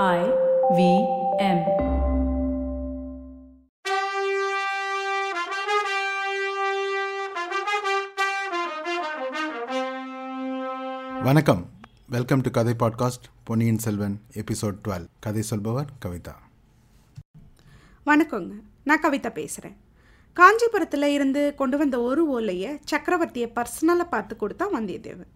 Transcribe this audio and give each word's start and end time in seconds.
I 0.00 0.20
V 0.76 0.82
M. 1.38 1.58
வணக்கம். 11.22 11.70
Welcome 12.08 12.40
to 12.40 12.50
கதை 12.50 12.74
podcast 12.78 13.28
Ponniyin 13.44 13.78
Selvan 13.78 14.16
episode 14.34 14.80
twelve 14.84 15.06
கதை 15.20 15.42
சொல்பவர் 15.42 15.92
கவிதா 16.04 16.34
வணக்கங்க. 18.06 18.52
நான் 18.84 19.02
கவிதா 19.02 19.32
பேசுகிறேன் 19.32 19.76
காஞ்சிபுரத்தில் 20.36 21.02
இருந்து 21.02 21.54
கொண்டு 21.54 21.78
வந்த 21.78 22.02
ஒரு 22.02 22.28
ஓலையை 22.28 22.80
சக்கரவர்த்தியை 22.90 23.50
பர்சனலாக 23.58 24.10
பார்த்து 24.10 24.36
கொடுத்தா 24.40 24.74
வந்தியத்தேவன். 24.76 25.32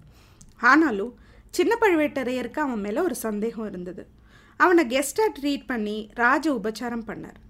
ஆனாலும் 0.61 1.15
சின்ன 1.51 1.75
பழுவேட்டரையருக்கு 1.81 2.59
அவன் 2.59 2.81
மேலே 2.81 3.01
ஒரு 3.01 3.15
சந்தேகம் 3.15 3.67
இருந்தது. 3.67 4.25
அவனை 4.61 4.83
கெஸ்ட்டாக 4.93 5.31
ட்ரீட் 5.39 5.67
பண்ணி 5.71 5.97
ராஜ 6.23 6.45
உபச்சாரம் 6.59 7.07
பண்ணார். 7.09 7.41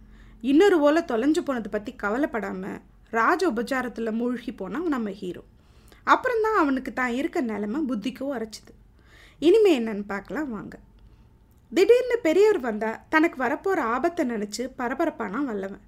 இன்னொரு 0.50 0.76
ஓலை 0.86 1.02
தொலைஞ்சு 1.10 1.42
போனதை 1.48 1.70
பற்றி 1.74 1.92
கவலைப்படாமல் 2.02 2.80
ராஜ 3.18 3.40
உபச்சாரத்தில் 3.52 4.18
மூழ்கி 4.20 4.52
போனான் 4.60 4.88
நம்ம 4.94 5.10
ஹீரோ 5.20 5.42
அப்புறம்தான் 6.12 6.58
அவனுக்கு 6.62 6.90
தான் 6.92 7.14
இருக்க 7.20 7.38
நிலமை 7.52 7.78
புத்திக்கும் 7.90 8.32
உரைச்சிது. 8.34 8.72
இனிமே 9.46 9.70
என்னன்னு 9.78 10.04
பார்க்கலாம் 10.12 10.50
வாங்க. 10.56 10.74
திடீர்னு 11.72 12.16
பெரியவர் 12.26 12.60
வந்தால் 12.66 13.00
தனக்கு 13.12 13.38
வரப்போகிற 13.44 13.80
ஆபத்தை 13.94 14.24
நினச்சி 14.32 14.62
பரபரப்பானா 14.80 15.40
வல்லவன். 15.48 15.84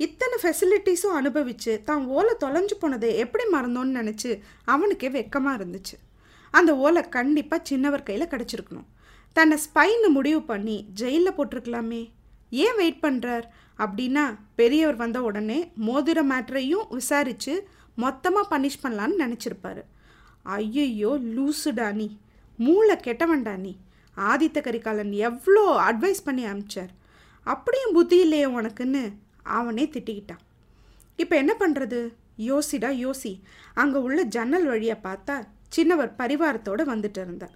இத்தனை 0.00 0.36
ஃபெசிலிட்டிஸும் 0.42 1.18
அனுபவித்து 1.18 1.72
தான் 1.88 2.02
ஓலை 2.16 2.34
தொலைஞ்சு 2.44 2.76
போனதை 2.80 3.10
எப்படி 3.24 3.44
மறந்தோன்னு 3.52 3.98
நினச்சி 4.00 4.30
அவனுக்கே 4.74 5.10
வெக்கமாக 5.16 5.58
இருந்துச்சு. 5.60 5.96
அந்த 6.54 6.70
ஓலை 6.86 7.02
கண்டிப்பாக 7.16 7.66
சின்னவர் 7.70 8.08
கையில் 8.08 8.32
கிடச்சிருக்கணும். 8.32 8.88
தன்னை 9.36 9.56
ஸ்பைன்னு 9.64 10.08
முடிவு 10.16 10.40
பண்ணி 10.50 10.76
ஜெயிலில் 11.00 11.36
போட்டிருக்கலாமே. 11.36 12.02
ஏன் 12.64 12.76
வெயிட் 12.80 13.04
பண்ணுறார் 13.04 13.46
அப்படின்னா 13.78 14.24
பெரியவர் 14.58 15.00
வந்த 15.02 15.18
உடனே 15.28 15.58
மோதிர 15.86 16.18
மேட்ரையும் 16.32 16.90
விசாரித்து 16.98 17.54
மொத்தமாக 18.02 18.50
பனிஷ் 18.52 18.82
பண்ணலான்னு 18.82 19.22
நினச்சிருப்பாரு. 19.24 19.82
ஐயையோ 20.56 21.12
லூசுடா 21.36 21.88
நீ. 22.00 22.08
மூளை 22.58 22.96
கெட்டவன்டா 23.06 23.54
நீ. 23.64 23.72
ஆதித்த 24.30 24.58
கரிகாலன் 24.66 25.12
எவ்வளோ 25.28 25.62
அட்வைஸ் 25.88 26.26
பண்ணி 26.26 26.44
அனுப்பிச்சார் 26.50 26.92
அப்படியும் 27.46 27.94
புத்தி 27.96 28.18
இல்லையே 28.24 28.46
உனக்குன்னு 28.58 29.02
அவனே 29.58 29.84
திட்டிக்கிட்டான். 29.94 30.42
இப்போ 31.22 31.34
என்ன 31.42 31.52
பண்ணுறது 31.62 31.98
யோசிடா 32.50 32.90
யோசி. 33.04 33.32
அங்கே 33.82 33.98
உள்ள 34.06 34.20
ஜன்னல் 34.36 34.66
வழியை 34.72 34.96
பார்த்தா 35.08 35.34
சின்னவர் 35.76 36.16
பரிவாரத்தோடு 36.20 36.82
வந்துட்டு 36.92 37.20
இருந்தார். 37.24 37.54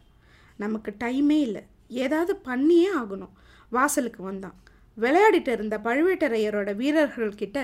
நமக்கு 0.59 0.95
டைமே 1.05 1.39
இல்லை. 1.41 1.62
ஏதாவது 1.89 2.37
பண்ணியே 2.37 2.89
ஆகணும். 2.95 3.34
வாசலுக்கு 3.70 4.23
வந்தான். 4.23 4.56
விளையாடிட்டு 5.00 5.48
இருந்த 5.48 5.78
பழுவேட்டரையரோட 5.78 6.70
வீரர்கள்கிட்ட 6.83 7.59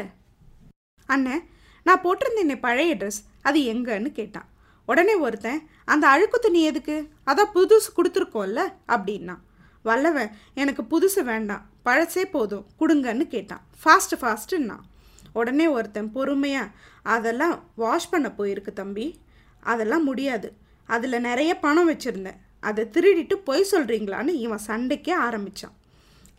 அண்ணன் 1.06 1.48
நான் 1.84 2.02
போட்டிருந்தேனே 2.02 2.58
பழைய 2.60 2.96
ட்ரெஸ் 2.96 3.20
அது 3.42 3.60
எங்கன்னு 3.60 4.12
கேட்டான். 4.12 4.48
உடனே 4.86 5.14
ஒருத்தன் 5.14 5.68
அந்த 5.84 6.08
அழுக்கு 6.08 6.38
துணி 6.38 6.62
எதுக்கு? 6.62 6.96
அதான் 7.26 7.50
புதுசு 7.54 7.88
கொடுத்துருக்கோம்ல 7.96 8.62
அப்படின்னா 8.88 9.36
வல்லவன் 9.82 10.30
எனக்கு 10.54 10.82
புதுசு 10.82 11.22
வேண்டாம். 11.24 11.64
பழசே 11.84 12.24
போதும். 12.24 12.66
கொடுங்கன்னு 12.78 13.26
கேட்டான். 13.26 13.64
ஃபாஸ்ட்டு 13.84 14.16
ஃபாஸ்ட்டுன்னா 14.20 14.78
உடனே 15.32 15.66
ஒருத்தன் 15.66 16.12
பொறுமையாக 16.12 16.70
அதெல்லாம் 17.02 17.64
வாஷ் 17.74 18.10
பண்ண 18.10 18.32
போயிருக்கு 18.38 18.72
தம்பி. 18.72 19.06
அதெல்லாம் 19.60 20.04
முடியாது. 20.04 20.48
அதில் 20.86 21.20
நிறைய 21.20 21.58
பணம் 21.58 21.90
வச்சுருந்தேன். 21.90 22.40
அதை 22.70 22.84
திருடிட்டு 22.92 23.34
பொய் 23.48 23.70
சொல்கிறீங்களான்னு 23.72 24.32
இவன் 24.44 24.64
சண்டைக்கே 24.66 25.12
ஆரம்பித்தான் 25.26 25.76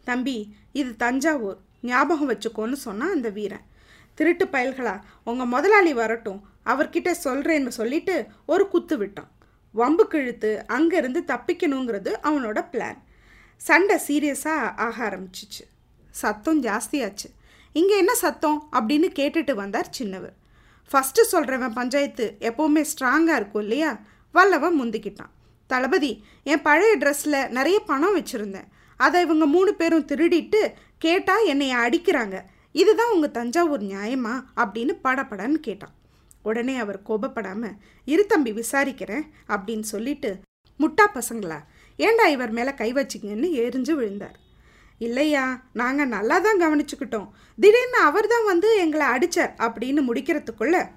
தம்பி 0.04 0.36
இது 0.72 0.92
தஞ்சாவூர். 0.96 1.60
ஞாபகம் 1.82 2.30
வச்சுக்கோன்னு 2.32 2.78
சொன்னான் 2.86 3.12
அந்த 3.12 3.30
வீரன். 3.30 3.66
திருட்டு 4.14 4.46
பயல்களா 4.46 4.96
உங்கள் 5.24 5.52
முதலாளி 5.54 5.94
வரட்டும். 5.94 6.42
அவர்கிட்ட 6.66 7.10
சொல்கிறேன்னு 7.24 7.68
சொல்லிட்டு 7.68 8.16
ஒரு 8.46 8.68
குத்து 8.68 8.98
விட்டான். 8.98 9.32
வம்பு 9.72 10.08
கிழுத்து 10.08 10.52
அங்கேருந்து 10.68 11.22
தப்பிக்கணுங்கிறது 11.32 12.12
அவனோட 12.24 12.60
பிளான் 12.72 13.00
சண்டை 13.58 13.98
சீரியஸாக 14.08 14.78
ஆக 14.86 15.10
ஆரம்பிச்சிச்சு. 15.10 15.64
சத்தம் 16.10 16.62
ஜாஸ்தியாச்சு. 16.64 17.30
இங்கே 17.72 17.98
என்ன 17.98 18.14
சத்தம்? 18.16 18.60
அப்படின்னு 18.72 19.08
கேட்டுட்டு 19.20 19.54
வந்தார் 19.54 19.90
சின்னவர். 20.00 20.36
ஃபஸ்ட்டு 20.92 21.22
சொல்கிறவன் 21.32 21.76
பஞ்சாயத்து 21.80 22.26
எப்போவுமே 22.40 22.86
ஸ்ட்ராங்காக 22.92 23.36
இருக்கும் 23.36 23.62
இல்லையா? 23.62 23.92
வல்லவன் 24.32 24.82
முந்திக்கிட்டான். 24.82 25.32
தளபதி 25.68 26.24
என் 26.44 26.62
பழைய 26.62 26.98
ட்ரெஸ்ஸில் 26.98 27.50
நிறைய 27.50 27.80
பணம் 27.80 28.16
வச்சுருந்தேன். 28.18 28.68
அதை 28.98 29.22
இவங்க 29.22 29.46
மூணு 29.46 29.74
பேரும் 29.74 30.06
திருடிட்டு 30.06 30.72
கேட்டால் 30.98 31.46
என்னை 31.46 31.76
அடிக்கிறாங்க. 31.76 32.42
இதுதான் 32.72 33.12
உங்கள் 33.12 33.32
தஞ்சாவூர் 33.32 33.82
நியாயமா? 33.82 34.44
அப்படின்னு 34.56 34.94
படப்படன்னு 35.04 35.60
கேட்டான். 35.68 35.94
உடனே 36.44 36.78
அவர் 36.78 37.02
கோபப்படாமல் 37.10 37.78
இரு 38.06 38.26
தம்பி 38.26 38.52
விசாரிக்கிறேன் 38.52 39.24
அப்படின்னு 39.48 39.86
சொல்லிட்டு 39.94 40.40
முட்டா 40.80 41.06
பசங்களா 41.14 41.60
ஏண்டா 41.98 42.26
இவர் 42.26 42.52
மேலே 42.52 42.74
கை 42.74 42.94
வச்சிங்கன்னு 42.94 43.48
எரிஞ்சு 43.62 43.92
விழுந்தார். 43.92 44.40
இல்லையா 44.98 45.62
நாங்கள் 45.74 46.08
நல்லா 46.08 46.40
தான் 46.40 46.62
கவனிச்சுக்கிட்டோம். 46.62 47.30
திடீர்னு 47.60 47.98
அவர் 47.98 48.28
தான் 48.28 48.46
வந்து 48.46 48.78
எங்களை 48.78 49.08
அடித்தார் 49.08 49.54
அப்படின்னு 49.58 50.02
முடிக்கிறதுக்குள்ள 50.10 50.90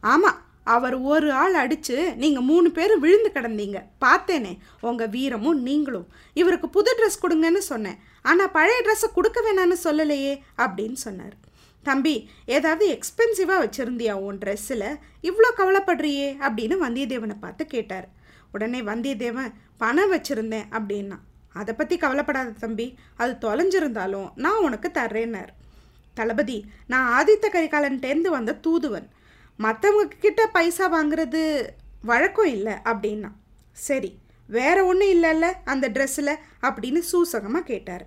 ஆமாம் 0.00 0.40
அவர் 0.72 0.96
ஒரு 1.12 1.28
ஆள் 1.42 1.56
அடித்து 1.62 1.96
நீங்கள் 2.22 2.46
மூணு 2.50 2.68
பேரும் 2.76 3.02
விழுந்து 3.04 3.30
கிடந்தீங்க. 3.36 3.78
பார்த்தேனே 4.04 4.52
உங்கள் 4.88 5.12
வீரமும் 5.14 5.60
நீங்களும். 5.68 6.06
இவருக்கு 6.40 6.68
புது 6.76 6.92
ட்ரெஸ் 6.98 7.22
கொடுங்கன்னு 7.24 7.62
சொன்னேன். 7.72 7.98
ஆனால் 8.30 8.52
பழைய 8.56 8.78
ட்ரெஸ்ஸை 8.86 9.10
கொடுக்க 9.16 9.40
வேணான்னு 9.46 9.76
சொல்லலையே 9.86 10.34
அப்படின்னு 10.64 10.98
சொன்னார். 11.06 11.34
தம்பி 11.86 12.14
ஏதாவது 12.56 12.84
எக்ஸ்பென்சிவாக 12.96 13.62
வச்சுருந்தியா 13.64 14.12
உன் 14.26 14.40
ட்ரெஸ்ஸில் 14.44 14.88
இவ்வளோ 15.28 15.50
கவலைப்படுறியே 15.58 16.28
அப்படின்னு 16.46 16.76
வந்தியத்தேவனை 16.84 17.36
பார்த்து 17.40 17.64
கேட்டார். 17.74 18.08
உடனே 18.54 18.80
வந்தியத்தேவன் 18.90 19.52
பணம் 19.82 20.12
வச்சுருந்தேன் 20.14 20.70
அப்படின்னா. 20.78 21.18
அதை 21.60 21.72
பற்றி 21.74 21.96
கவலைப்படாத 22.04 22.54
தம்பி 22.62 22.86
அது 23.22 23.32
தொலைஞ்சிருந்தாலும் 23.44 24.30
நான் 24.44 24.64
உனக்கு 24.68 24.88
தர்றேன்னார். 25.00 25.52
தளபதி 26.14 26.56
நான் 26.92 27.06
ஆதித்த 27.18 27.46
கரிகாலன்ட்டேருந்து 27.56 28.30
வந்த 28.36 28.58
தூதுவன். 28.64 29.06
மற்றவங்க 29.58 30.08
கிட்ட 30.18 30.46
பைசா 30.46 30.86
வாங்குறது 30.94 31.66
வழக்கம் 32.02 32.46
இல்லை 32.46 32.72
அப்படின்னா. 32.72 33.30
சரி 33.72 34.18
வேற 34.46 34.84
ஒன்றும் 34.84 35.08
இல்லைல்ல 35.08 35.52
அந்த 35.64 35.88
ட்ரெஸ்ஸில் 35.88 36.34
அப்படின்னு 36.62 37.02
சூசகமாக 37.12 37.60
கேட்டார். 37.60 38.06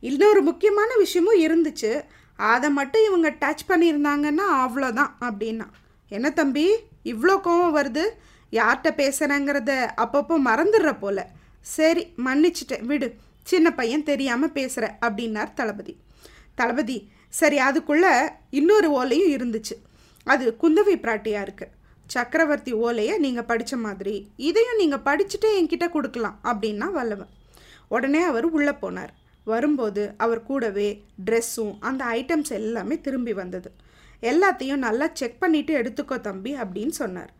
இன்னொரு 0.00 0.42
முக்கியமான 0.42 0.96
விஷயமும் 0.96 1.40
இருந்துச்சு. 1.40 2.04
அதை 2.36 2.70
மட்டும் 2.70 3.04
இவங்க 3.04 3.30
டச் 3.30 3.62
பண்ணியிருந்தாங்கன்னா 3.68 4.46
அவ்வளோதான் 4.52 5.12
அப்படின்னா. 5.20 5.66
என்ன 6.08 6.30
தம்பி 6.30 6.72
இவ்வளோ 7.04 7.34
கோவம் 7.44 7.76
வருது? 7.78 8.04
யார்கிட்ட 8.50 8.90
பேசுகிறேங்கிறத 9.02 9.90
அப்பப்போ 9.96 10.34
மறந்துடுற 10.44 10.98
போல. 10.98 11.28
சரி 11.60 12.12
மன்னிச்சிட்டேன் 12.24 12.84
விடு. 12.84 13.14
சின்ன 13.42 13.72
பையன் 13.74 14.02
தெரியாமல் 14.02 14.52
பேசுகிற 14.52 14.98
அப்படின்னார் 15.00 15.54
தளபதி. 15.54 15.96
தளபதி 16.54 17.08
சரி 17.28 17.58
அதுக்குள்ளே 17.58 18.12
இன்னொரு 18.50 18.88
ஓலையும் 18.90 19.32
இருந்துச்சு. 19.36 19.74
அது 20.32 20.44
குந்தவை 20.62 20.96
பிராட்டியாக 21.04 21.46
இருக்குது 21.46 21.74
சக்கரவர்த்தி 22.14 22.72
ஓலையை 22.86 23.14
நீங்கள் 23.24 23.48
படித்த 23.50 23.74
மாதிரி 23.84 24.14
இதையும் 24.48 24.80
நீங்கள் 24.80 25.04
படிச்சுட்டே 25.06 25.50
என்கிட்ட 25.60 25.86
கொடுக்கலாம் 25.94 26.36
அப்படின்னா 26.50 26.86
வல்லவன். 26.96 27.32
உடனே 27.94 28.20
அவர் 28.30 28.46
உள்ளே 28.56 28.74
போனார். 28.82 29.12
வரும்போது 29.50 30.02
அவர் 30.24 30.42
கூடவே 30.48 30.86
ட்ரெஸ்ஸும் 31.26 31.74
அந்த 31.88 32.02
ஐட்டம்ஸ் 32.18 32.52
எல்லாமே 32.60 32.96
திரும்பி 33.06 33.32
வந்தது. 33.40 33.70
எல்லாத்தையும் 34.30 34.84
நல்லா 34.86 35.06
செக் 35.20 35.40
பண்ணிவிட்டு 35.42 35.72
எடுத்துக்கோ 35.80 36.16
தம்பி 36.28 36.52
அப்படின்னு 36.62 36.94
சொன்னார். 37.02 37.32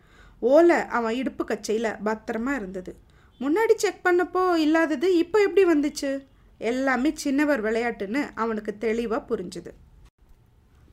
ஓலை 0.52 0.78
அவன் 0.98 1.16
இடுப்பு 1.20 1.44
கச்சையில் 1.44 1.90
பத்திரமா 2.08 2.52
இருந்தது. 2.60 2.92
முன்னாடி 3.40 3.74
செக் 3.84 4.04
பண்ணப்போ 4.06 4.42
இல்லாதது 4.64 5.08
இப்போ 5.22 5.38
எப்படி 5.46 5.64
வந்துச்சு? 5.72 6.10
எல்லாமே 6.70 7.10
சின்னவர் 7.24 7.64
விளையாட்டுன்னு 7.66 8.22
அவனுக்கு 8.42 8.72
தெளிவாக 8.84 9.26
புரிஞ்சுது. 9.30 9.72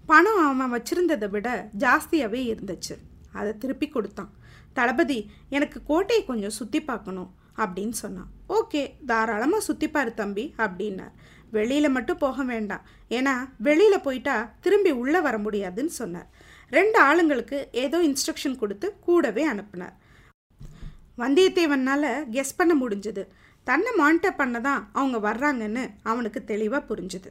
பணம் 0.10 0.42
அவன் 0.46 0.74
வச்சிருந்ததை 0.76 1.28
விட 1.36 1.50
ஜாஸ்தியாகவே 1.84 2.42
இருந்துச்சு. 2.54 2.96
அதை 3.40 3.52
திருப்பி 3.62 3.88
கொடுத்தான். 3.90 4.32
தளபதி 4.78 5.20
எனக்கு 5.58 5.78
கோட்டையை 5.90 6.24
கொஞ்சம் 6.30 6.58
சுற்றி 6.60 6.80
பார்க்கணும் 6.90 7.32
அப்படின்னு 7.64 7.96
சொன்னான். 8.04 8.30
ஓகே 8.58 8.82
தாராளமாக 9.10 9.66
சுற்றிப்பார் 9.68 10.12
தம்பி 10.22 10.46
அப்படின்னார். 10.66 11.14
வெளியில் 11.56 11.96
மட்டும் 11.96 12.22
போக 12.24 12.44
வேண்டாம். 12.52 12.86
ஏன்னா 13.18 13.34
வெளியில் 13.68 14.04
போயிட்டா 14.06 14.36
திரும்பி 14.66 14.92
உள்ளே 15.02 15.20
வர 15.28 15.38
முடியாதுன்னு 15.46 15.94
சொன்னார். 16.02 16.30
ரெண்டு 16.78 16.98
ஆளுங்களுக்கு 17.08 17.58
ஏதோ 17.86 17.98
இன்ஸ்ட்ரக்ஷன் 18.10 18.60
கொடுத்து 18.62 18.88
கூடவே 19.08 19.44
அனுப்புனார். 19.52 19.96
வந்தியத்தேவனால் 21.22 22.10
கெஸ் 22.36 22.58
பண்ண 22.60 22.74
முடிஞ்சது. 22.84 23.24
தன்னை 23.68 23.92
மானிட்டர் 24.00 24.40
பண்ண 24.40 24.58
தான் 24.68 24.82
அவங்க 25.00 25.18
வர்றாங்கன்னு 25.30 25.84
அவனுக்கு 26.12 26.40
தெளிவாக 26.52 26.88
புரிஞ்சுது. 26.90 27.30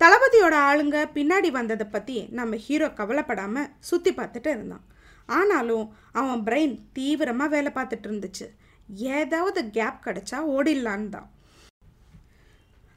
தளபதியோட 0.00 0.56
ஆளுங்க 0.68 0.98
பின்னாடி 1.14 1.48
வந்ததை 1.50 1.86
பற்றி 1.86 2.16
நம்ம 2.38 2.56
ஹீரோ 2.66 2.88
கவலைப்படாமல் 2.98 3.70
சுற்றி 3.88 4.10
பார்த்துட்டு 4.12 4.50
இருந்தான். 4.54 4.84
ஆனாலும் 5.38 5.86
அவன் 6.20 6.42
பிரெயின் 6.46 6.74
தீவிரமாக 6.96 7.52
வேலை 7.54 7.70
பார்த்துட்டு 7.74 8.08
இருந்துச்சு. 8.10 8.46
ஏதாவது 9.14 9.60
கேப் 9.76 10.04
கிடச்சா 10.04 10.38
ஓடிடலான்னு 10.56 11.08
தான். 11.08 11.28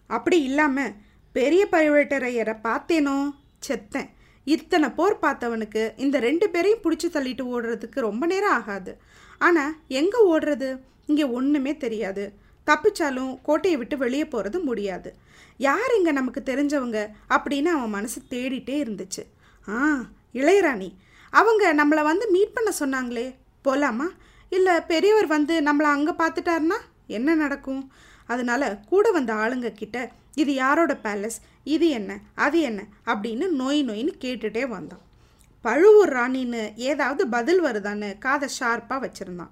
அப்படி 0.10 0.38
இல்லாமல் 0.50 0.96
பெரிய 1.36 1.64
பழுவேட்டரையரை 1.74 2.56
பார்த்தேனோ? 2.68 3.18
செத்தேன். 3.68 4.10
இத்தனை 4.48 4.88
போர் 5.00 5.18
பார்த்தவனுக்கு 5.26 5.82
இந்த 6.04 6.20
ரெண்டு 6.20 6.46
பேரையும் 6.50 6.84
பிடிச்சி 6.86 7.08
தள்ளிட்டு 7.16 7.44
ஓடுறதுக்கு 7.56 8.00
ரொம்ப 8.10 8.26
நேரம் 8.26 8.56
ஆகாது. 8.60 8.94
ஆனால் 9.48 9.76
எங்கே 10.00 10.20
ஓடுறது? 10.34 10.70
இங்கே 11.10 11.26
ஒன்றுமே 11.38 11.74
தெரியாது. 11.84 12.26
தப்பிச்சாலும் 12.66 13.40
கோட்டையை 13.42 13.80
விட்டு 13.80 13.98
வெளியே 13.98 14.26
போகிறது 14.26 14.60
முடியாது. 14.60 15.16
யார் 15.58 15.96
இங்கே 15.98 16.12
நமக்கு 16.12 16.42
தெரிஞ்சவங்க? 16.46 17.08
அப்படின்னு 17.30 17.66
அவன் 17.66 17.90
மனசு 17.90 18.22
தேடிட்டே 18.30 18.84
இருந்துச்சு. 18.84 19.24
ஆ 19.70 19.98
இளையராணி 20.34 20.94
அவங்க 21.30 21.74
நம்மளை 21.74 22.04
வந்து 22.04 22.30
மீட் 22.30 22.54
பண்ண 22.54 22.72
சொன்னாங்களே. 22.80 23.36
போகலாமா 23.62 24.08
இல்லை 24.50 24.82
பெரியவர் 24.82 25.28
வந்து 25.28 25.62
நம்மளை 25.62 25.88
அங்கே 25.96 26.12
பார்த்துட்டாருனா 26.12 26.78
என்ன 27.08 27.36
நடக்கும்? 27.36 27.92
அதனால் 28.26 28.80
கூட 28.88 29.12
வந்த 29.12 29.34
ஆளுங்க 29.34 29.72
கிட்ட 29.72 30.12
இது 30.34 30.54
யாரோட 30.54 31.00
பேலஸ் 31.04 31.38
இது 31.64 31.90
என்ன? 31.90 32.20
அது 32.36 32.60
என்ன? 32.60 32.84
அப்படின்னு 33.06 33.50
நோய் 33.50 33.86
நோயின்னு 33.86 34.22
கேட்டுகிட்டே 34.22 34.68
வந்தான். 34.68 35.02
பழுவூர் 35.62 36.14
ராணின்னு 36.14 36.76
ஏதாவது 36.76 37.28
பதில் 37.28 37.64
வருதான்னு 37.64 38.18
காதை 38.18 38.50
ஷார்ப்பாக 38.60 39.10
வச்சுருந்தான். 39.10 39.52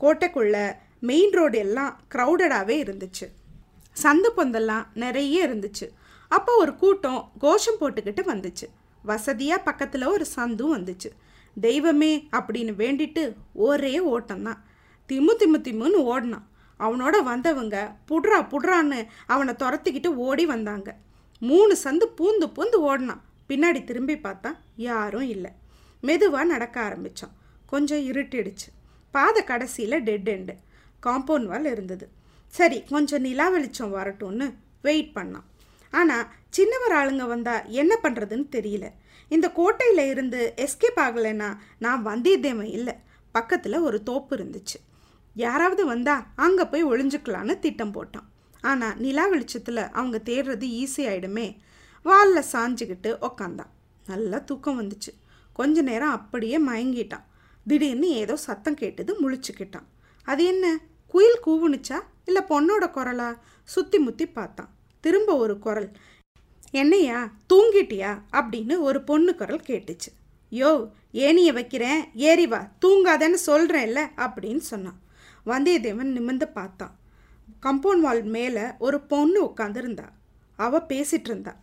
கோட்டைக்குள்ளே 0.00 0.76
மெயின் 1.00 1.30
ரோடு 1.30 1.58
எல்லாம் 1.58 2.00
க்ரௌடடாகவே 2.14 2.82
இருந்துச்சு. 2.82 3.28
சந்து 4.02 4.28
பொந்தெல்லாம் 4.36 4.86
நிறைய 4.94 5.48
இருந்துச்சு. 5.48 5.88
அப்போ 6.28 6.56
ஒரு 6.56 6.76
கூட்டம் 6.76 7.32
கோஷம் 7.38 7.74
போட்டுக்கிட்டு 7.80 8.20
வந்துச்சு. 8.26 8.68
வசதியாக 9.02 9.62
பக்கத்தில் 9.62 10.04
ஒரு 10.04 10.26
சந்தும் 10.36 10.76
வந்துச்சு. 10.76 11.10
தெய்வமே 11.60 12.28
அப்படின்னு 12.32 12.72
வேண்டிட்டு 12.78 13.32
ஒரே 13.52 14.18
ஓட்டம்தான். 14.18 14.58
திமு 15.08 15.34
திமு 15.38 15.60
திமுன்னு 15.62 15.92
ஓடினான். 15.92 16.48
அவனோட 16.78 17.22
வந்தவங்க 17.22 17.94
புட்றா 18.08 18.48
புட்றான்னு 18.48 19.06
அவனை 19.26 19.54
துரத்திக்கிட்டு 19.54 20.06
ஓடி 20.06 20.46
வந்தாங்க. 20.46 20.96
மூணு 21.40 21.76
சந்து 21.84 22.04
பூந்து 22.16 22.52
பூந்து 22.54 22.74
ஓடினான். 22.74 23.24
பின்னாடி 23.48 23.84
திரும்பி 23.84 24.14
பார்த்தா 24.14 24.56
யாரும் 24.76 25.28
இல்லை. 25.28 25.50
மெதுவாக 26.00 26.44
நடக்க 26.44 26.80
ஆரம்பித்தான் 26.80 27.32
கொஞ்சம் 27.66 27.98
இருட்டிடுச்சு. 27.98 28.68
பாதை 29.10 29.44
கடைசியில் 29.44 30.02
டெட் 30.02 30.28
எண்டு 30.28 30.54
காம்பவுண்ட் 31.06 31.44
வால் 31.44 31.64
இருந்தது. 31.64 32.08
சரி 32.48 32.82
கொஞ்சம் 32.82 33.20
நிலா 33.20 33.48
வெளிச்சம் 33.48 33.94
வரட்டும்னு 33.94 34.54
வெயிட் 34.82 35.10
பண்ணான். 35.14 35.44
ஆனால் 35.90 36.26
சின்னவர் 36.56 36.92
ஆளுங்க 36.92 37.26
வந்தால் 37.26 37.68
என்ன 37.68 37.98
பண்ணுறதுன்னு 38.02 38.46
தெரியல. 38.50 38.90
இந்த 39.28 39.50
கோட்டையில் 39.50 40.08
இருந்து 40.08 40.54
எஸ்கேப் 40.56 40.98
ஆகலைன்னா 40.98 41.56
நான் 41.78 42.06
வந்தியத்தேவன் 42.06 42.70
இல்லை. 42.70 42.94
பக்கத்தில் 43.32 43.78
ஒரு 43.78 44.02
தோப்பு 44.02 44.36
இருந்துச்சு. 44.36 44.80
யாராவது 45.34 45.86
வந்தால் 45.86 46.24
அங்கே 46.36 46.64
போய் 46.64 46.84
ஒளிஞ்சுக்கலான்னு 46.84 47.58
திட்டம் 47.58 47.94
போட்டான். 47.94 48.26
ஆனால் 48.60 48.96
நிலா 48.96 49.26
வெளிச்சத்தில் 49.26 49.90
அவங்க 49.90 50.20
தேடுறது 50.24 50.66
ஈஸி 50.82 50.96
ஆகிடுமே 50.96 51.56
வாலில் 52.02 52.44
சாஞ்சுக்கிட்டு 52.52 53.16
உக்காந்தான். 53.20 53.72
நல்லா 54.06 54.38
தூக்கம் 54.38 54.82
வந்துச்சு. 54.82 55.12
கொஞ்ச 55.52 55.82
நேரம் 55.82 56.10
அப்படியே 56.10 56.60
மயங்கிட்டான். 56.60 57.24
திடீர்னு 57.66 58.08
ஏதோ 58.08 58.36
சத்தம் 58.36 58.74
கேட்டது 58.74 59.16
முழிச்சுக்கிட்டான். 59.20 59.86
அது 60.26 60.44
என்ன? 60.44 60.78
குயில் 61.08 61.40
கூவுனுச்சா? 61.46 61.98
இல்லை 62.24 62.42
பொண்ணோட 62.48 62.80
குரலா? 62.80 63.38
சுற்றி 63.64 63.98
முத்தி 63.98 64.26
பார்த்தான். 64.26 64.70
திரும்ப 65.00 65.36
ஒரு 65.36 65.58
குரல். 65.58 65.90
என்னையா 66.70 67.18
தூங்கிட்டியா? 67.54 68.10
அப்படின்னு 68.32 68.78
ஒரு 68.78 69.00
பொண்ணு 69.02 69.34
குரல் 69.34 69.62
கேட்டுச்சு. 69.66 70.10
யோ 70.50 70.90
ஏனிய 71.12 71.52
வைக்கிறேன். 71.52 72.04
ஏறி 72.14 72.46
வா. 72.46 72.68
தூங்காதேன்னு 72.86 73.38
சொல்கிறேன்ல 73.46 74.00
அப்படின்னு 74.16 74.62
சொன்னான். 74.72 75.00
வந்தியத்தேவன் 75.46 76.12
நிமிர்ந்து 76.16 76.48
பார்த்தான். 76.48 76.98
கம்பவுண்ட் 77.62 78.00
வால் 78.00 78.22
மேலே 78.22 78.64
ஒரு 78.78 79.00
பொண்ணு 79.00 79.44
உட்காந்துருந்தா 79.44 80.08
அவ 80.56 80.78
பேசிட்டு 80.78 81.28
இருந்தா. 81.30 81.56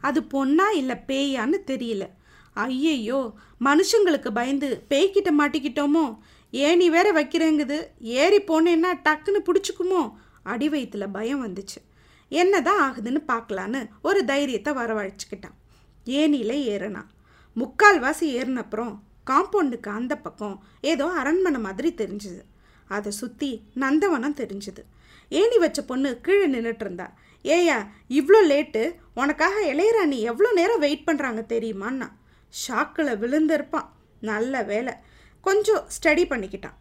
அது 0.00 0.20
பொண்ணா 0.20 0.66
இல்லை 0.74 0.96
பேயான்னு 1.06 1.58
தெரியல. 1.66 2.08
ஐயையோ 2.52 3.32
மனுஷங்களுக்கு 3.64 4.30
பயந்து 4.30 4.84
பேய்கிட்ட 4.90 5.28
மாட்டிக்கிட்டோமோ? 5.38 6.18
ஏணி 6.52 6.90
வேற 6.90 7.08
வைக்கிறேங்குது? 7.12 7.78
ஏறி 8.00 8.38
போனேன்னா 8.38 8.90
டக்குன்னு 9.06 9.40
பிடிச்சிக்குமோ? 9.48 10.02
அடி 10.42 10.68
வயிற்றுல 10.68 11.06
பயம் 11.12 11.42
வந்துச்சு. 11.46 11.80
என்ன 12.28 12.60
தான் 12.62 12.80
ஆகுதுன்னு 12.86 13.20
பார்க்கலான்னு 13.32 13.80
ஒரு 14.02 14.24
தைரியத்தை 14.24 14.72
வரவழைச்சிக்கிட்டான். 14.74 15.56
ஏனியில் 16.06 16.56
ஏறினான் 16.72 17.10
முக்கால்வாசி 17.56 18.26
ஏறினப்புறம் 18.38 18.94
காம்பவுண்டுக்கு 19.30 19.90
அந்த 19.90 20.14
பக்கம் 20.16 20.56
ஏதோ 20.80 21.06
அரண்மனை 21.20 21.60
மாதிரி 21.60 21.90
தெரிஞ்சுது. 21.96 22.42
அதை 22.86 23.10
சுற்றி 23.12 23.50
நந்தவனம் 23.80 24.38
தெரிஞ்சுது. 24.42 24.82
ஏணி 25.28 25.58
வச்ச 25.58 25.82
பொண்ணு 25.82 26.10
கீழே 26.20 26.46
நின்றுட்டு 26.48 26.84
இருந்தா 26.86 27.06
ஏயா 27.44 27.76
இவ்வளோ 28.08 28.40
லேட்டு. 28.52 28.82
உனக்காக 29.14 29.56
இளையராணி 29.72 30.18
எவ்வளோ 30.30 30.52
நேரம் 30.52 30.78
வெயிட் 30.78 31.06
பண்ணுறாங்க 31.08 31.42
தெரியுமான்னா? 31.54 32.08
ஷாக்கில் 32.54 33.20
விழுந்திருப்பான். 33.22 33.88
நல்ல 34.20 34.62
வேலை 34.62 34.94
கொஞ்சம் 35.48 35.84
ஸ்டடி 35.94 36.24
பண்ணிக்கிட்டான். 36.30 36.76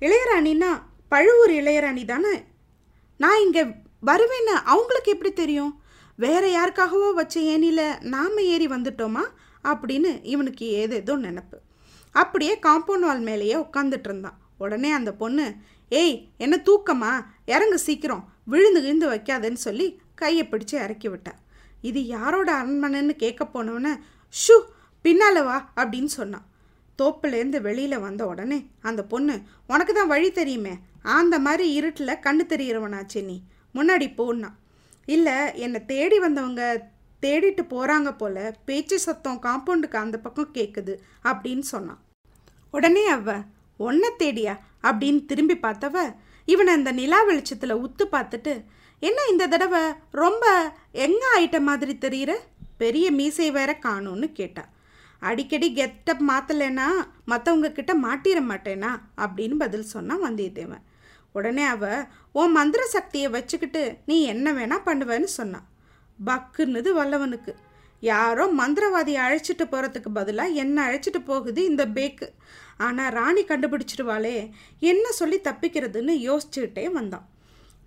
இளையராணின்னா 0.00 0.70
பழுவூர் 1.08 1.50
இளையராணி 1.50 2.04
தானே? 2.04 2.34
நான் 3.16 3.42
இங்கே 3.42 3.64
வருவேன்னு 4.06 4.54
அவங்களுக்கு 4.72 5.10
எப்படி 5.10 5.32
தெரியும்? 5.32 5.72
வேற 6.16 6.44
யாருக்காகவோ 6.56 7.08
வச்ச 7.14 7.40
ஏனியில் 7.40 8.00
நாம் 8.14 8.38
ஏறி 8.52 8.66
வந்துட்டோமா? 8.66 9.24
அப்படின்னு 9.64 10.10
இவனுக்கு 10.22 10.66
ஏதேதோ 10.66 11.14
நினப்பு. 11.16 11.58
அப்படியே 12.12 12.54
காம்பவுண்ட் 12.66 13.06
வால் 13.08 13.20
மேலேயே 13.20 13.56
உட்காந்துட்டு 13.56 14.08
இருந்தான். 14.10 14.38
உடனே 14.58 14.90
அந்த 14.90 15.12
பொண்ணு 15.12 15.54
ஏய் 15.88 16.16
என்ன 16.38 16.56
தூக்கமா? 16.64 17.12
இறங்கு 17.46 17.78
சீக்கிரம். 17.78 18.24
விழுந்து 18.44 18.80
விழுந்து 18.80 19.06
வைக்காதேன்னு 19.10 19.60
சொல்லி 19.66 19.86
கையை 20.14 20.44
பிடிச்சி 20.50 20.76
இறக்கி 20.84 21.08
விட்டா. 21.08 21.34
இது 21.88 22.00
யாரோட 22.06 22.50
அரண்மனைன்னு 22.60 23.14
கேட்க 23.24 23.42
போனவன 23.44 23.88
ஷூ 24.42 24.56
பின்னால 25.04 25.44
வா 25.44 25.58
அப்படின்னு 25.76 26.12
சொன்னான். 26.20 26.46
தோப்புலேருந்து 27.00 27.58
வெளியில் 27.60 27.98
வந்த 27.98 28.22
உடனே 28.26 28.58
அந்த 28.80 29.02
பொண்ணு 29.12 29.34
உனக்கு 29.66 29.92
தான் 29.94 30.12
வழி 30.14 30.30
தெரியுமே 30.32 30.74
அந்த 31.02 31.38
மாதிரி 31.38 31.66
இருட்டில் 31.72 32.22
கண்ணு 32.26 32.44
தெரியறவனாச்சே 32.52 33.22
நீ. 33.24 33.36
முன்னாடி 33.74 34.14
போனா 34.14 34.50
இல்லை 35.06 35.36
என்னை 35.54 35.80
தேடி 35.84 36.18
வந்தவங்க 36.18 36.62
தேடிட்டு 37.22 37.62
போகிறாங்க 37.70 38.10
போல் 38.16 38.42
பேச்சு 38.64 38.98
சத்தம் 38.98 39.42
காம்பவுண்டுக்கு 39.42 39.96
அந்த 39.96 40.18
பக்கம் 40.18 40.54
கேட்குது 40.54 40.94
அப்படின்னு 41.24 41.64
சொன்னான். 41.72 42.00
உடனே 42.70 43.04
அவ 43.06 43.36
ஒன்றை 43.76 44.10
தேடியா? 44.18 44.54
அப்படின்னு 44.82 45.20
திரும்பி 45.24 45.56
பார்த்தவ 45.62 45.96
இவனை 46.48 46.72
அந்த 46.74 46.92
நிலா 46.92 47.22
வெளிச்சத்தில் 47.22 47.80
உத்து 47.84 48.04
பார்த்துட்டு 48.12 48.52
என்ன 49.02 49.18
இந்த 49.30 49.44
தடவை 49.46 49.82
ரொம்ப 50.10 50.44
எங்க 51.04 51.22
ஆயிட்ட 51.36 51.58
மாதிரி 51.60 51.94
தெரியுற? 52.00 52.32
பெரிய 52.76 53.06
மீசை 53.10 53.50
வேற 53.50 53.70
காணும்னு 53.82 54.28
கேட்டா. 54.32 54.64
அடிக்கடி 55.20 55.72
கெட்டப் 55.72 56.30
மாற்றலைன்னா 56.30 56.86
மற்றவங்க 57.26 57.72
கிட்ட 57.72 57.94
மாட்டிட 57.94 58.40
மாட்டேனா? 58.48 58.90
அப்படின்னு 59.16 59.54
பதில் 59.54 59.82
சொன்னான் 59.82 60.22
வந்தியத்தேவன். 60.22 60.84
உடனே 61.32 61.62
அவ 61.62 62.04
உன் 62.32 62.50
மந்திர 62.50 62.86
சக்தியை 62.86 63.28
வச்சுக்கிட்டு 63.30 63.96
நீ 64.06 64.22
என்ன 64.22 64.52
வேணா 64.52 64.78
பண்ணுவேன்னு 64.86 65.30
சொன்னான் 65.38 65.68
பக்குன்னுது 66.26 66.90
வல்லவனுக்கு. 66.96 67.54
யாரோ 68.00 68.52
மந்திரவாதியை 68.58 69.18
அழைச்சிட்டு 69.26 69.64
போகிறதுக்கு 69.70 70.08
பதிலாக 70.14 70.48
என்ன 70.48 70.86
அழைச்சிட்டு 70.88 71.24
போகுது 71.24 71.64
இந்த 71.64 71.86
பேக்கு. 71.86 72.28
ஆனால் 72.76 73.12
ராணி 73.12 73.44
கண்டுபிடிச்சிடுவாளே 73.44 74.50
என்ன 74.78 75.10
சொல்லி 75.10 75.40
தப்பிக்கிறதுன்னு 75.40 76.14
யோசிச்சுக்கிட்டே 76.28 76.92
வந்தான். 76.92 77.28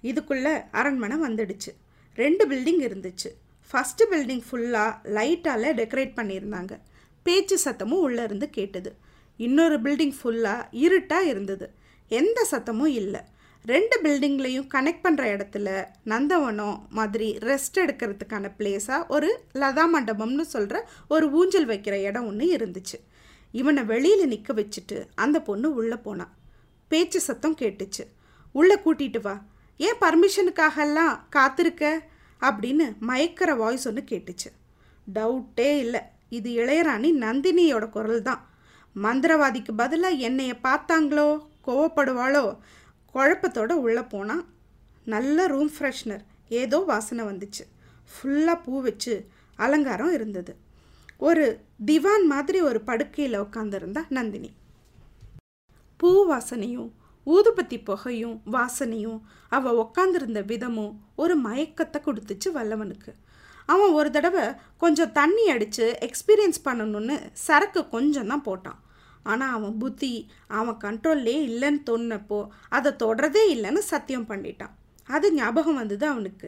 இதுக்குள்ளே 0.03 0.63
அரண்மனை 0.71 1.17
வந்துடுச்சு. 1.17 1.71
ரெண்டு 2.15 2.47
பில்டிங் 2.47 2.83
இருந்துச்சு. 2.89 3.29
ஃபஸ்ட்டு 3.71 4.03
பில்டிங் 4.11 4.41
ஃபுல்லாக 4.51 4.95
லைட்டால் 5.03 5.71
டெக்கரேட் 5.81 6.15
பண்ணியிருந்தாங்க. 6.15 6.79
பேச்சு 7.23 7.59
சத்தமும் 7.65 7.99
உள்ளே 7.99 8.23
இருந்து 8.23 8.49
கேட்டது. 8.49 8.95
இன்னொரு 9.37 9.81
பில்டிங் 9.81 10.13
ஃபுல்லாக 10.23 10.67
இருட்டாக 10.71 11.23
இருந்தது. 11.23 11.71
எந்த 12.07 12.47
சத்தமும் 12.51 12.85
இல்லை. 12.85 13.19
ரெண்டு 13.65 14.01
பில்டிங்லேயும் 14.01 14.67
கனெக்ட் 14.73 14.99
பண்ணுற 15.03 15.23
இடத்துல 15.25 15.85
நந்தவனம் 16.05 16.87
மாதிரி 16.89 17.37
ரெஸ்ட் 17.37 17.77
எடுக்கிறதுக்கான 17.77 18.51
பிளேஸாக 18.57 19.07
ஒரு 19.07 19.43
லதா 19.53 19.83
மண்டபம்னு 19.93 20.41
சொல்கிற 20.41 20.89
ஒரு 21.09 21.31
ஊஞ்சல் 21.31 21.67
வைக்கிற 21.67 22.03
இடம் 22.03 22.27
ஒன்று 22.27 22.55
இருந்துச்சு. 22.55 22.99
இவனை 23.51 23.83
வெளியில் 23.83 24.27
நிற்க 24.27 24.53
வச்சுட்டு 24.53 25.05
அந்த 25.15 25.41
பொண்ணு 25.41 25.73
உள்ளே 25.73 25.95
போனான் 25.95 26.35
பேச்சு 26.87 27.19
சத்தம் 27.19 27.57
கேட்டுச்சு. 27.57 28.07
உள்ளே 28.51 28.79
கூட்டிட்டு 28.79 29.21
வா. 29.21 29.43
ஏன் 29.77 29.95
பர்மிஷனுக்காகலாம் 30.01 31.19
காத்திருக்க? 31.29 32.01
அப்படின்னு 32.41 32.95
மயக்கிற 33.07 33.57
வாய்ஸ் 33.57 33.87
ஒன்று 33.87 34.03
கேட்டுச்சு. 34.09 34.51
டவுட்டே 35.15 35.77
இல்லை. 35.77 36.01
இது 36.37 36.49
இளையராணி 36.61 37.09
நந்தினியோட 37.23 37.85
குரல் 37.95 38.23
தான் 38.29 38.41
மந்திரவாதிக்கு 38.95 39.71
பதிலாக 39.81 40.23
என்னைய 40.27 40.53
பார்த்தாங்களோ 40.67 41.27
கோவப்படுவாளோ 41.67 42.45
குழப்பத்தோடு 43.15 43.73
உள்ளே 43.85 44.03
போனால் 44.13 44.43
நல்ல 45.07 45.45
ரூம் 45.53 45.71
ஃப்ரெஷ்னர் 45.75 46.23
ஏதோ 46.61 46.77
வாசனை 46.91 47.23
வந்துச்சு. 47.29 47.63
ஃபுல்லாக 48.11 48.63
பூ 48.65 48.73
வச்சு 48.87 49.13
அலங்காரம் 49.59 50.13
இருந்தது. 50.17 50.53
ஒரு 51.27 51.45
திவான் 51.89 52.25
மாதிரி 52.31 52.59
ஒரு 52.69 52.79
படுக்கையில் 52.89 53.41
உட்காந்துருந்தா 53.45 54.01
நந்தினி. 54.17 54.51
பூ 55.99 56.11
வாசனையும் 56.31 56.89
ஊதுபத்தி 57.27 57.77
புகையும் 57.89 58.37
வாசனையும் 58.55 59.19
அவள் 59.57 59.77
உட்காந்துருந்த 59.83 60.39
விதமும் 60.51 60.93
ஒரு 61.15 61.35
மயக்கத்தை 61.45 61.99
கொடுத்துச்சு 62.07 62.49
வல்லவனுக்கு. 62.57 63.11
அவன் 63.71 63.95
ஒரு 63.99 64.09
தடவை 64.11 64.45
கொஞ்சம் 64.83 65.11
தண்ணி 65.11 65.45
அடித்து 65.53 65.85
எக்ஸ்பீரியன்ஸ் 66.07 66.59
பண்ணணும்னு 66.67 67.15
சரக்கு 67.45 67.81
கொஞ்சம் 67.95 68.31
தான் 68.31 68.45
போட்டான். 68.47 68.79
ஆனால் 69.31 69.53
அவன் 69.57 69.77
புத்தி 69.81 70.13
அவன் 70.59 70.81
கண்ட்ரோல்லே 70.85 71.35
இல்லைன்னு 71.49 71.81
தோணுனப்போ 71.89 72.39
அதை 72.77 72.91
தொடரதே 73.03 73.43
இல்லைன்னு 73.55 73.81
சத்தியம் 73.91 74.29
பண்ணிட்டான். 74.31 74.73
அது 75.15 75.27
ஞாபகம் 75.33 75.79
வந்தது 75.81 76.05
அவனுக்கு. 76.13 76.47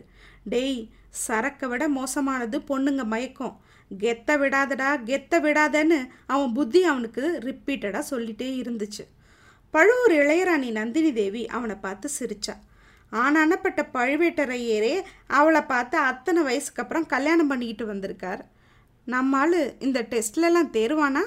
டேய் 0.54 0.80
சரக்கை 1.28 1.68
விட 1.70 1.84
மோசமானது 1.90 2.58
பொண்ணுங்க 2.70 3.04
மயக்கம். 3.14 3.56
கெத்த 4.04 4.38
விடாதடா 4.42 4.90
கெத்த 5.10 5.40
விடாதன்னு 5.46 6.00
அவன் 6.34 6.54
புத்தி 6.54 6.82
அவனுக்கு 6.92 7.24
ரிப்பீட்டடாக 7.48 8.04
சொல்லிட்டே 8.12 8.50
இருந்துச்சு. 8.62 9.04
பழுவூர் 9.74 10.14
இளையராணி 10.22 10.70
நந்தினி 10.80 11.12
தேவி 11.14 11.44
அவனை 11.58 11.76
பார்த்து 11.86 12.10
சிரிச்சா. 12.20 12.56
ஆனானப்பட்ட 13.12 13.82
பழுவேட்டரையரே 13.94 15.02
அவளை 15.28 15.62
பார்த்து 15.62 15.98
அத்தனை 15.98 16.44
வயசுக்கு 16.44 16.82
அப்புறம் 16.82 17.06
கல்யாணம் 17.06 17.48
பண்ணிக்கிட்டு 17.48 17.86
வந்திருக்கார். 17.86 18.46
நம்ம 19.06 19.48
இந்த 19.80 20.08
டெஸ்ட்லலாம் 20.10 20.74
தேருவானா? 20.78 21.22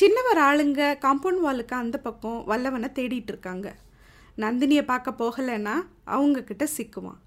சின்னவர் 0.00 0.40
ஆளுங்க 0.48 0.98
காம்பவுண்ட் 1.00 1.40
வாலுக்கு 1.40 1.76
அந்த 1.76 1.98
பக்கம் 1.98 2.44
வல்லவனை 2.44 2.88
தேடிட்டு 2.94 3.26
இருக்காங்க. 3.26 3.74
நந்தினியை 4.36 4.82
பார்க்க 4.82 5.10
போகலைன்னா 5.10 5.74
அவங்கக்கிட்ட 6.06 6.66
சிக்குவான். 6.76 7.18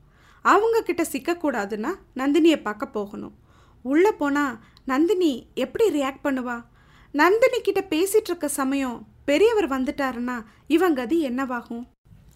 அவங்க 0.42 0.82
கிட்ட 0.82 1.06
சிக்கக்கூடாதுன்னா 1.12 1.94
நந்தினியை 2.16 2.62
பார்க்க 2.62 2.86
போகணும். 2.88 3.36
உள்ளே 3.82 4.12
போனால் 4.12 4.60
நந்தினி 4.86 5.48
எப்படி 5.54 5.90
ரியாக்ட் 5.90 6.24
பண்ணுவா? 6.24 6.64
நந்தினி 7.12 7.62
கிட்ட 7.62 7.82
பேசிகிட்டு 7.82 8.30
இருக்க 8.30 8.48
சமயம் 8.48 9.08
பெரியவர் 9.26 9.70
வந்துட்டாருன்னா 9.70 10.46
இவங்க 10.68 11.02
அது 11.02 11.18
என்னவாகும்? 11.30 11.84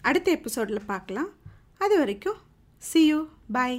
அடுத்த 0.08 0.28
எபிசோடில் 0.36 0.88
பார்க்கலாம். 0.90 1.30
அது 1.84 1.94
வரைக்கும் 2.00 2.38
சி 2.88 3.00
யூ 3.08 3.18
பாய் 3.56 3.78